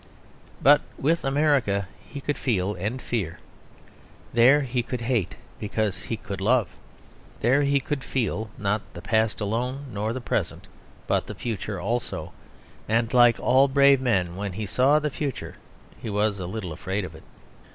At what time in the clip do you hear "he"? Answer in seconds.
2.09-2.21, 4.61-4.81, 6.01-6.17, 7.61-7.79, 14.53-14.65, 16.01-16.09